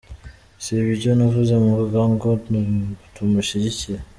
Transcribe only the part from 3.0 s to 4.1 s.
tumushyigikire?".